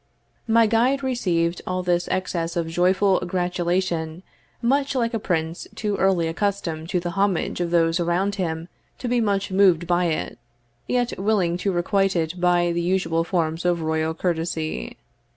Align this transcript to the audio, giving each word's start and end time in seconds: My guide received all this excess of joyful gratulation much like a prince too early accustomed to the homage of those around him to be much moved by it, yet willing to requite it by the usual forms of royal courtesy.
My 0.47 0.65
guide 0.65 1.03
received 1.03 1.61
all 1.67 1.83
this 1.83 2.07
excess 2.09 2.55
of 2.55 2.67
joyful 2.67 3.19
gratulation 3.19 4.23
much 4.59 4.95
like 4.95 5.13
a 5.13 5.19
prince 5.19 5.67
too 5.75 5.95
early 5.97 6.27
accustomed 6.27 6.89
to 6.89 6.99
the 6.99 7.11
homage 7.11 7.61
of 7.61 7.69
those 7.69 7.99
around 7.99 8.33
him 8.33 8.67
to 8.97 9.07
be 9.07 9.21
much 9.21 9.51
moved 9.51 9.85
by 9.85 10.05
it, 10.05 10.39
yet 10.87 11.19
willing 11.19 11.55
to 11.57 11.71
requite 11.71 12.15
it 12.15 12.41
by 12.41 12.71
the 12.71 12.81
usual 12.81 13.23
forms 13.23 13.63
of 13.63 13.83
royal 13.83 14.15
courtesy. 14.15 14.97